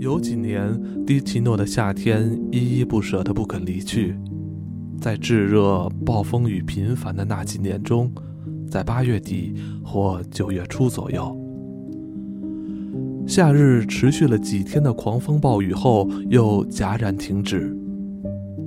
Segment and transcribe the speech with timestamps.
[0.00, 4.16] 有几年，迪奇诺的夏天依依不舍的不肯离去，
[4.98, 8.10] 在炙热、暴风雨频繁的那几年中，
[8.66, 11.38] 在八月底或九月初左右，
[13.26, 17.76] 夏日持续了几天的狂风暴雨后又戛然停止，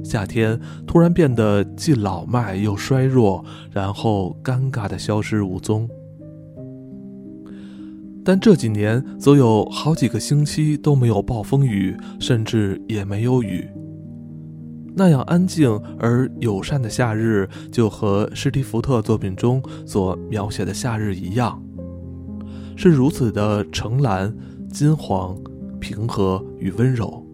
[0.04, 5.90] 夏天突然变得既老迈又衰弱，然后尴尬的消失无踪。
[8.26, 13.68] 但这几年，则有好几个星期都没有暴风雨，甚至也没有雨。
[14.96, 15.70] 那样安静
[16.00, 21.62] 而友善的夏日，就和施蒂福特作品中所描写的夏日一样，
[22.76, 24.34] 是如此的橙蓝、
[24.72, 25.36] 金黄、
[25.80, 27.26] 平和与温柔。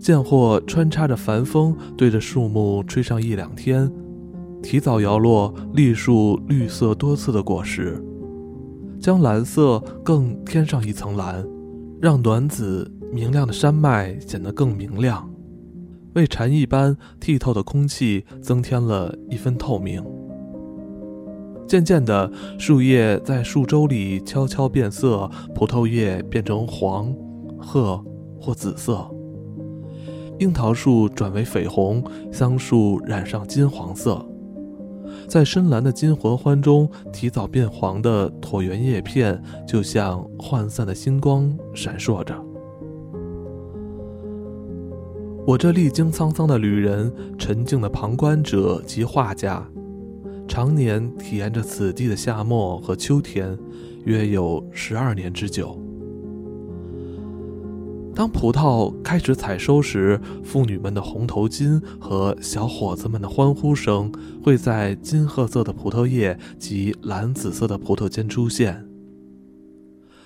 [0.00, 3.88] 见或穿插着寒风，对着树木吹上一两天，
[4.60, 8.02] 提早摇落栗树绿色多刺的果实。
[9.02, 11.44] 将蓝色更添上一层蓝，
[12.00, 15.28] 让暖紫明亮的山脉显得更明亮，
[16.14, 20.00] 为蝉翼般剔透的空气增添了一分透明。
[21.66, 27.12] 渐渐的，树叶在树周里悄悄变色，葡萄叶变成黄、
[27.58, 28.00] 褐
[28.40, 29.10] 或紫色，
[30.38, 34.24] 樱桃树转为绯红，桑树染上金黄色。
[35.28, 42.34] 在深蓝的金魂欢中，提早变黄的椭圆叶片就像涣散的星光闪烁着。
[45.46, 49.66] 我这历经沧桑的旅人，沉静的旁观者及画家，
[50.46, 53.58] 常年体验着此地的夏末和秋天，
[54.04, 55.76] 约有十二年之久。
[58.14, 64.12] 当葡萄开始采收时，妇女们的红头巾和小伙子们的欢呼声
[64.44, 68.86] 会在金褐色的葡萄叶及蓝紫色的葡萄间出现。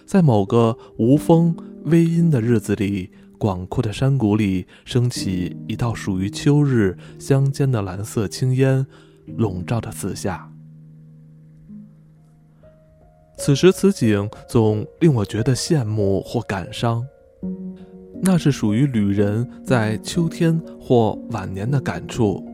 [0.04, 8.84] 在某个无风微阴的日子里，广阔的山谷里升起一道属于秋日乡间的蓝色青烟，
[9.26, 10.52] 笼罩着四下。
[13.38, 17.06] 此时此景总令我觉得羡慕或感伤。
[18.22, 22.44] 那是属于旅人在秋天或晚年的感触。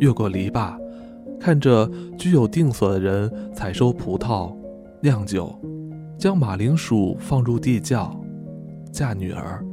[0.00, 0.78] 越过篱笆，
[1.38, 4.54] 看着居有定所的人采收葡萄、
[5.00, 5.54] 酿酒，
[6.18, 8.18] 将马铃薯放入地窖，
[8.90, 9.64] 嫁女儿，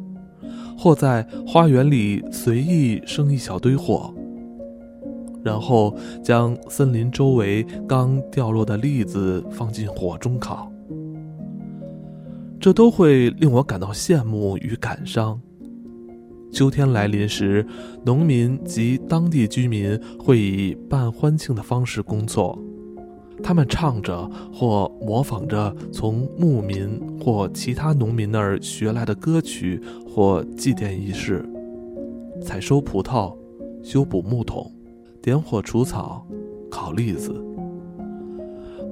[0.78, 4.14] 或在花园里随意生一小堆火，
[5.44, 10.73] 然后将森林周围刚掉落的栗子放进火中烤。
[12.63, 15.38] 这都会令我感到羡慕与感伤。
[16.50, 17.68] 秋天来临时，
[18.06, 22.57] 农民及当地居民会以半欢庆的方式工作，
[23.44, 31.45] 他们唱着或模仿着从牧民或其他农民那儿学来的歌曲或祭奠仪式，
[32.41, 33.35] 采收葡萄，
[33.84, 34.72] 修补木桶，
[35.22, 36.25] 点火除草，
[36.72, 37.35] 烤栗子，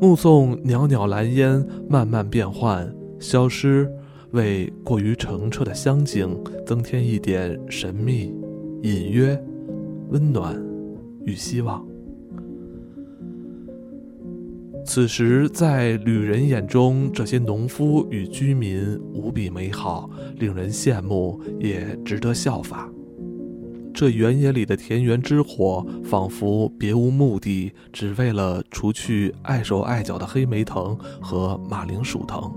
[0.02, 2.94] 目送袅袅蓝烟慢慢变换。
[3.22, 3.90] 消失，
[4.32, 8.34] 为过于澄澈的香景增添一点神秘、
[8.82, 9.42] 隐约、
[10.10, 10.60] 温暖
[11.26, 11.86] 与希望。
[14.84, 22.92] 此时，在旅人眼中，这些农夫与居民无比美好，令人羡慕，也值得效法。
[23.94, 32.52] 这原野里的田园之火，仿佛别无目的，只为了除去碍手碍脚的黑莓藤和马铃薯藤。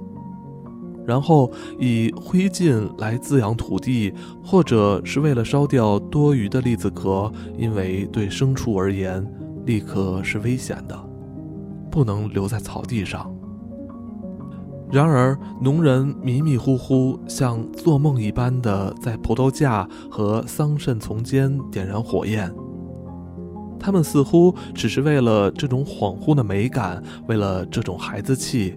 [1.07, 9.27] 然后以灰烬来滋养土地，或者是为了烧掉多余的栗子壳，因为对牲畜而言，
[9.67, 10.99] 栗壳是危险的，
[11.91, 13.31] 不能留在草地上。
[14.91, 22.53] 然而，农人迷迷糊糊，像做梦一般的在葡萄架和桑葚丛间点燃火焰。
[23.81, 28.77] 他们似乎只是为了这种恍惚的美感，为了这种孩子气。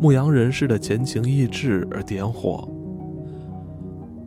[0.00, 2.68] 牧羊人似的前情逸致而点火，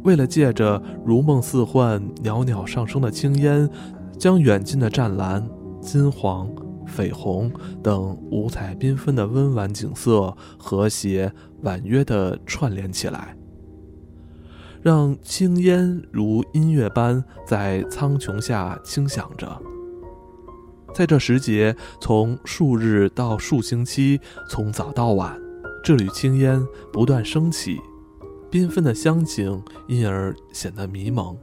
[0.03, 3.69] 为了借着如梦似幻、袅袅上升的青烟，
[4.17, 5.47] 将远近的湛蓝、
[5.81, 6.49] 金黄、
[6.85, 7.51] 绯红
[7.83, 11.31] 等五彩缤纷的温婉景色和谐
[11.61, 13.35] 婉约地串联起来，
[14.81, 19.61] 让青烟如音乐般在苍穹下轻响着。
[20.93, 25.46] 在这时节，从数日到数星期，从早到晚。
[25.83, 27.77] 这缕青烟不断升起，
[28.51, 31.37] 缤纷的香景因而显得迷蒙。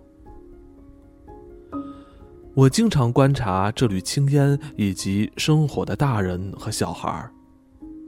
[2.54, 7.30] 我经常观察这缕青烟以及生火的大人和小孩，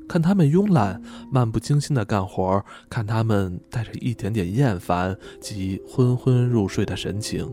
[0.06, 1.02] 看他们慵懒、
[1.32, 7.50] 漫不经心的干活，看他们带着一点点厌烦及昏昏入睡的神情，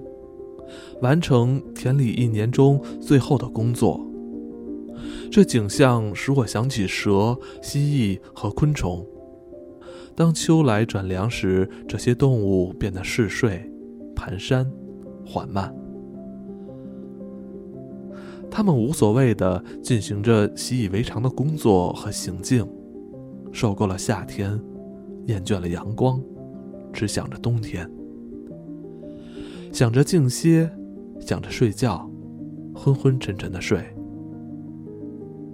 [1.01, 4.05] 完成田里一年中最后的工作。
[5.31, 9.05] 这景象使我想起蛇、蜥蜴和昆虫。
[10.15, 13.67] 当秋来转凉时，这些动物变得嗜睡、
[14.15, 14.67] 蹒跚、
[15.25, 15.73] 缓慢。
[18.51, 22.67] 他们无所谓的进行着习以为常的工作和行径，
[23.51, 24.59] 受够了夏天，
[25.25, 26.21] 厌倦了阳光，
[26.91, 27.89] 只想着冬天，
[29.71, 30.69] 想着静歇，
[31.19, 32.07] 想着睡觉，
[32.75, 33.83] 昏昏沉沉的睡。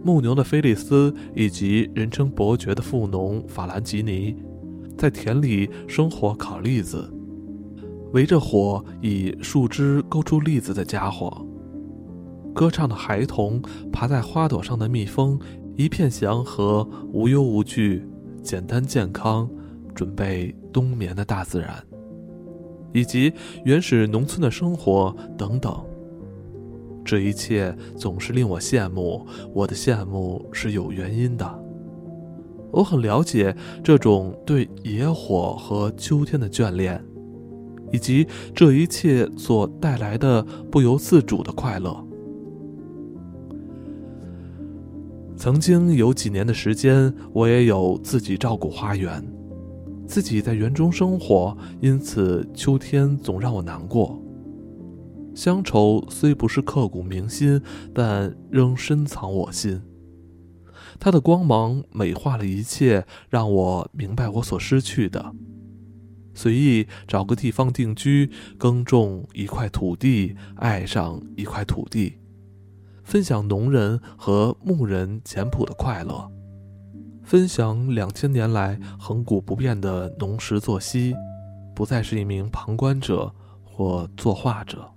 [0.04, 4.36] 牧牛的菲利斯以及人称伯爵的富农法兰吉尼，
[4.98, 7.12] 在田里生火烤栗子，
[8.13, 11.46] 围着火以树枝勾出栗子的家伙。
[12.54, 13.62] 歌唱的孩童，
[13.92, 15.40] 爬在花朵上的蜜蜂，
[15.75, 18.06] 一片祥和、无忧无惧、
[18.42, 19.50] 简单健康，
[19.94, 21.75] 准备冬眠的大自然，
[22.94, 23.31] 以及
[23.66, 25.86] 原始农村的生活等等。
[27.04, 31.63] 这一切总是令我羡慕，我的羡慕是有原因的。
[32.72, 37.04] 我很了解这种对野火和秋天的眷恋，
[37.92, 42.06] 以及这一切所带来的不由自主的快乐。
[45.36, 49.25] 曾经有几年的时间，我也有自己照顾花园，
[50.06, 54.22] 自己在园中生活，因此秋天总让我难过。
[55.40, 57.62] 乡愁虽不是刻骨铭心，
[57.96, 59.82] 但仍深藏我心。
[61.00, 65.34] 它的光芒美化了一切，让我明白我所失去的。
[66.34, 72.18] 随意找个地方定居，耕种一块土地，爱上一块土地。
[73.06, 76.30] 分享农人和牧人简朴的快乐，
[77.24, 81.16] 分享两千年来恒古不变的农时作息，
[81.74, 83.34] 不再是一名旁观者
[83.64, 84.92] 或作画者。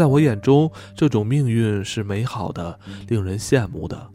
[0.00, 4.10] 在我眼中，这种命运是美好的，令人羡慕的。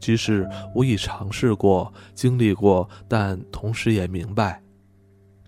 [0.00, 4.60] 即使我已尝试过、经历过，但同时也明白，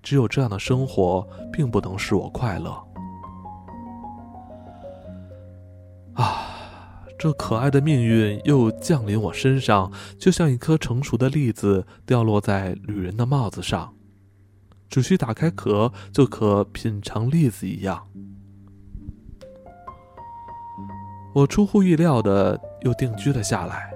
[0.01, 2.71] 只有这样的生活并不能使我快乐。
[6.13, 6.47] 啊，
[7.19, 9.91] 这可爱的命运又降临我身上，
[10.21, 13.93] 就像一颗成熟的栗子掉落在旅人的帽子上，
[14.89, 18.07] 只需打开壳就可品尝栗子一样。
[21.35, 23.93] 我出乎意料的又定居了下来，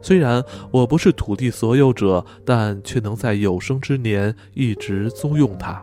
[0.00, 5.82] 虽然我不是土地所有者，但却能在有生之年一直租用它。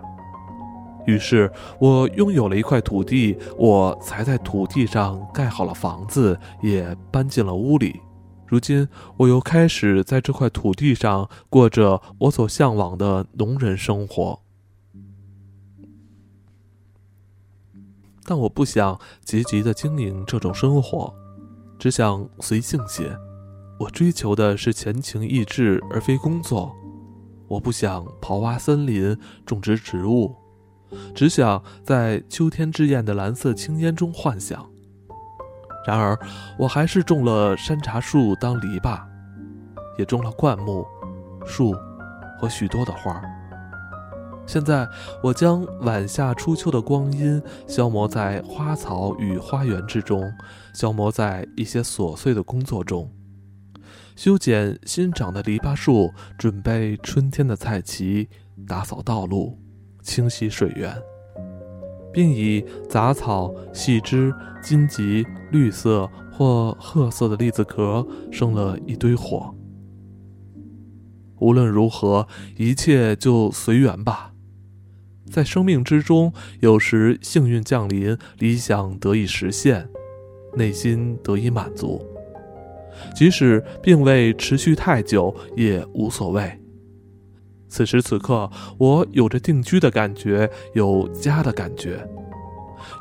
[1.05, 7.99] 于是我拥有了一块土地，我才在土地上盖好了房子，也搬进了屋里。
[8.47, 8.87] 如今，
[9.17, 14.39] 我又开始在这块土地上过着我所向往的农人生活。
[18.25, 21.13] 但我不想积极的经营这种生活，
[21.77, 23.15] 只想随性些。
[23.79, 26.75] 我追求的是前情逸致，而非工作。
[27.47, 30.35] 我不想刨挖森林，种植植物。
[31.13, 34.65] 只想在秋天之艳的蓝色青烟中幻想。
[35.85, 36.17] 然而，
[36.57, 38.99] 我还是种了山茶树当篱笆，
[39.99, 40.83] 也种了灌木、
[41.45, 41.75] 树
[42.39, 43.21] 和许多的花。
[44.45, 44.87] 现在，
[45.23, 50.31] 我将晚夏初秋的光阴消磨在花草与花园之中，
[50.73, 53.11] 消磨在一些琐碎的工作中，
[54.15, 58.27] 修剪新长的篱笆树，准备春天的菜畦，
[58.67, 59.59] 打扫道路。
[60.03, 60.95] 清洗水源，
[62.13, 69.51] 并以杂草、细枝、荆棘、绿色或褐色的栗子壳生了一堆火。
[71.39, 74.34] 无论如何，一切就随缘吧。
[75.31, 79.87] 在生命之中，有时幸运降临，理想得以实现，
[80.55, 82.05] 内心得以满足，
[83.15, 86.59] 即使并未持续太久，也无所谓。
[87.67, 92.07] 此时此刻，我有着定居的感觉，有家的感觉，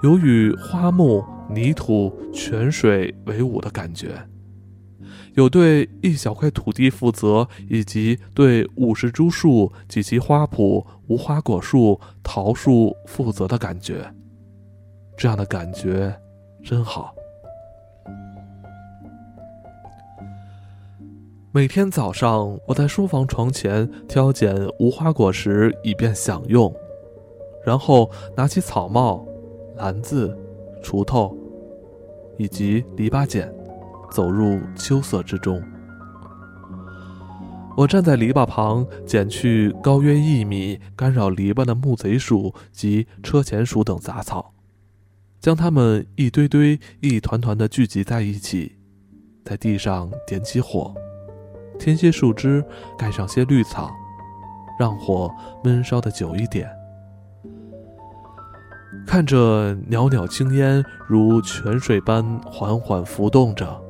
[0.02, 4.08] 有与花木、泥土、泉水为伍的感觉，
[5.34, 14.12] 有对一小块土地负责，以及对五十株树及其花圃、无花果树、桃树负责的感觉。
[15.16, 16.14] 这样的感觉
[16.62, 17.14] 真好。
[21.52, 26.74] 每天早上，我在书房床前挑拣无花果实，以便享用，
[27.64, 29.24] 然后拿起草帽、
[29.76, 30.36] 篮子、
[30.82, 31.36] 锄头
[32.38, 33.52] 以及篱笆剪，
[34.10, 35.62] 走入秋色之中。
[37.76, 44.54] 我站在篱笆旁，捡去高约一米、干扰篱笆的木贼鼠及车前鼠等杂草，
[45.40, 48.76] 将它们一堆堆、一团团地聚集在一起，
[49.44, 50.94] 在地上点起火，
[51.76, 52.64] 添些树枝，
[52.96, 53.90] 盖上些绿草，
[54.78, 55.28] 让火
[55.64, 56.70] 闷烧的久一点。
[59.04, 63.83] 看着袅袅青烟如泉水般缓缓浮动着。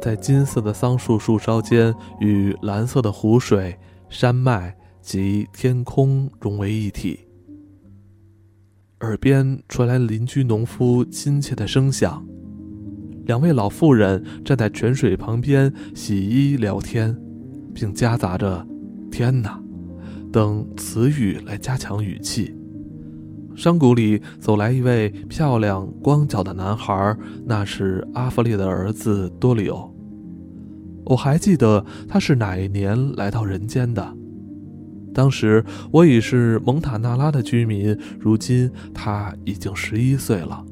[0.00, 3.76] 在金色的桑树树梢间，与蓝色的湖水、
[4.08, 7.20] 山脉及天空融为一体。
[9.00, 12.24] 耳边传来邻居农夫亲切的声响，
[13.24, 17.16] 两位老妇人站在泉水旁边洗衣聊天，
[17.74, 18.66] 并夹杂着
[19.10, 19.60] “天哪”
[20.32, 22.54] 等词语来加强语气。
[23.56, 29.90] 山谷里走来一位漂亮光脚的男孩，那是阿弗列的儿子多里欧。
[31.06, 34.14] 我还记得他是哪一年来到人间的。
[35.14, 40.62] 当时我已是蒙塔纳拉的居民，如今他已经十一岁了。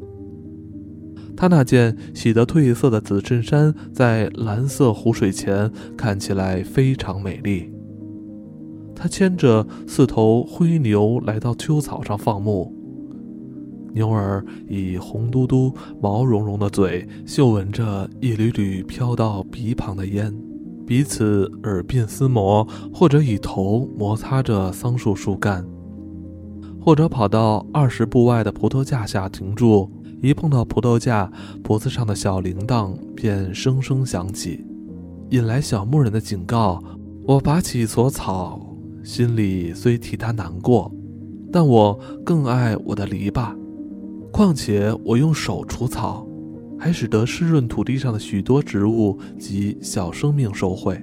[1.37, 7.73] 他那件洗得褪色的紫衬衫在蓝色湖水前看起来非常美丽。
[8.95, 12.74] 他牵着四头灰牛来到秋草上放牧，
[13.95, 15.73] 牛儿以红嘟嘟、
[16.03, 20.37] 毛茸茸的嘴嗅闻着一缕缕飘到鼻旁的烟，
[20.85, 25.65] 彼此耳鬓厮磨，或者以头摩擦着桑树树干，
[26.81, 29.89] 或者跑到二十步外的葡萄架下停住，
[30.21, 31.31] 一碰到葡萄架，
[31.63, 34.67] 脖子上的小铃铛便声声响起，
[35.31, 36.83] 引来小牧人的警告。
[37.27, 38.61] 我拔起一撮草。
[39.03, 40.91] 心里虽替他难过，
[41.53, 43.55] 但我更爱我的篱笆。
[44.35, 46.27] 况且我用手除草，
[46.77, 51.01] 还使得湿润土地上的许多植物及小生命受惠。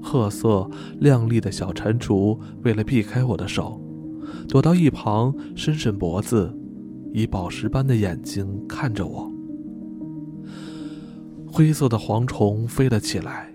[0.00, 3.82] 褐色亮丽的小蟾蜍为了避开我的手，
[4.48, 6.56] 躲到一旁，伸伸脖子，
[7.12, 9.28] 以宝石般的眼睛看着我。
[11.44, 13.52] 灰色的蝗虫飞了起来。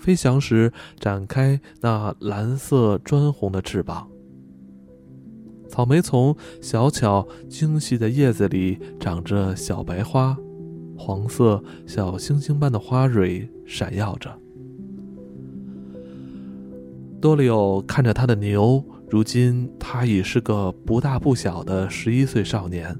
[0.00, 4.08] 飞翔时展开那蓝色砖红的翅膀。
[5.76, 10.34] 草莓丛小巧精细的叶子里长着小白花，
[10.96, 14.34] 黄色小星星般的花蕊闪耀着。
[17.20, 22.96] 多里欧看着他的牛，如今他已是个不大不小的十一岁少年。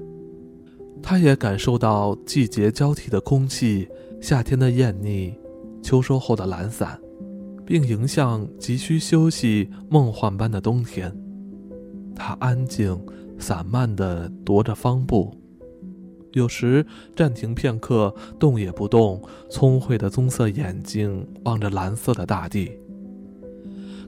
[1.01, 3.89] 他也感受到季节交替的空气，
[4.21, 5.33] 夏天的艳腻。
[5.81, 6.99] 秋收后的懒散，
[7.65, 11.11] 并迎向急需休息、梦幻般的冬天。
[12.17, 12.99] 他安静、
[13.37, 15.33] 散漫地踱着方步，
[16.33, 22.71] 有时暂停片刻，动也不动，聪慧的棕色眼睛望着蓝色的大地，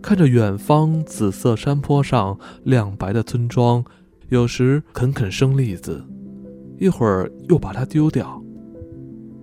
[0.02, 3.86] 看着远方紫色山坡上亮白的村庄。
[4.30, 6.04] 有时啃啃生栗子，
[6.78, 8.40] 一会儿又把它丢掉。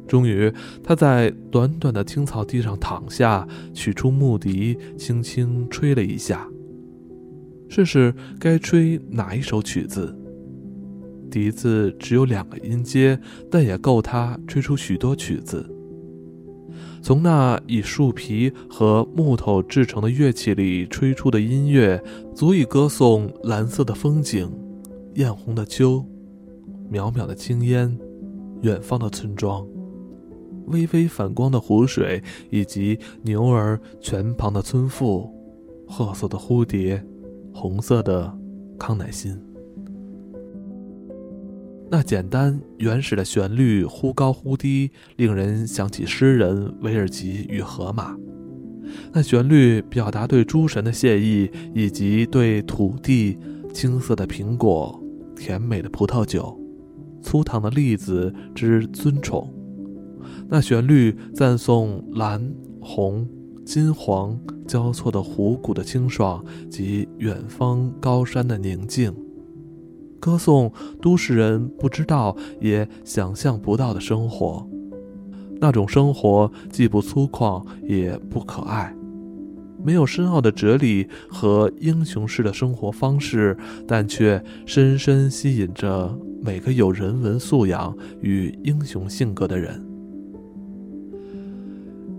[0.07, 0.53] 终于，
[0.85, 6.49] 他在短短的青草地上躺下，取出木笛，轻轻吹了一下。
[7.69, 10.15] 试试该吹哪一首曲子。
[11.31, 13.19] 笛子只有两个音阶，
[13.51, 15.69] 但也够他吹出许多曲子。
[17.03, 22.03] 从那以树皮和木头制成的乐器里吹出的音乐，
[22.35, 24.51] 足以歌颂蓝色的风景、
[25.15, 26.05] 艳红的秋、
[26.91, 27.97] 渺渺的青烟、
[28.63, 29.67] 远方的村庄。
[30.67, 32.21] 微微反光的湖水，
[32.51, 35.33] 以及牛儿泉旁的村妇，
[35.87, 37.01] 褐色的蝴蝶，
[37.59, 38.31] 红色的
[38.79, 39.35] 康乃馨。
[41.91, 48.15] 那简单原始的旋律忽高忽低，令人想起诗人维尔吉与荷马。
[49.11, 53.39] 那旋律表达对诸神的谢意，以及对土地、
[53.73, 55.03] 青色的苹果、
[55.35, 56.61] 甜美的葡萄酒、
[57.23, 59.51] 粗糖的栗子之尊崇。
[60.47, 63.27] 那旋律赞颂蓝、红、
[63.67, 69.13] 金黄交错的湖谷的清爽及远方高山的宁静，
[70.21, 74.65] 歌颂都市人不知道也想象不到的生活。
[75.61, 78.95] 那种生活既不粗犷也不可爱，
[79.85, 89.85] 没有深奥的哲理和英雄式的生活方式，但却深深吸引着每个有人文素养与英雄性格的人。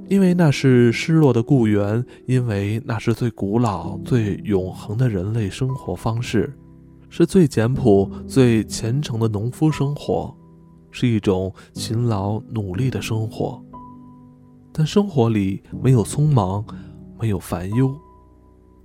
[0.10, 6.58] 因为那是失落的故园，因为那是最古老、最永恒的人类生活方式，
[7.10, 10.34] 是最简朴、最虔诚的农夫生活，
[10.92, 13.62] 是一种勤劳努力的生活。
[14.72, 16.64] 但生活里没有匆忙，
[17.20, 17.94] 没有烦忧，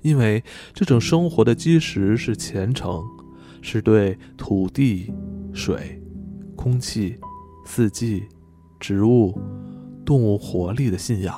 [0.00, 3.00] 因为这种生活的基石是虔诚，
[3.60, 5.12] 是对土地、
[5.52, 6.02] 水、
[6.56, 7.16] 空气、
[7.64, 8.24] 四季、
[8.80, 9.38] 植物、
[10.04, 11.34] 动物活力的信仰。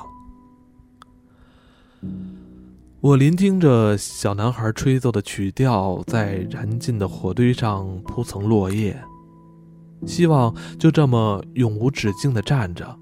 [3.01, 8.99] 我聆听着小男孩吹奏的曲调，在燃尽的火堆上铺层落叶，
[10.07, 12.97] 希望就这么永无止境地站着，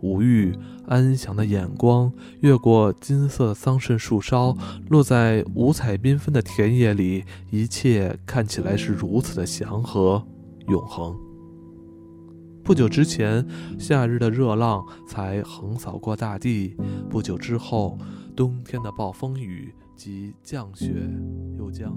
[0.00, 0.54] 无欲
[0.86, 4.54] 安详的眼光越过金色桑葚树梢，
[4.90, 10.22] 落在五彩缤纷的田野里，一切看起来是如此的祥和
[10.68, 11.16] 永恒。
[12.64, 13.46] 不久之前，
[13.78, 16.74] 夏日的热浪才横扫过大地，
[17.10, 17.98] 不久之后。
[18.36, 21.08] 冬天的暴风雨及降雪
[21.56, 21.96] 又将